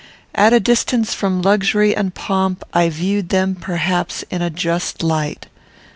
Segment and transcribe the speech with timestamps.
[0.33, 5.45] At a distance from luxury and pomp, I viewed them, perhaps, in a just light.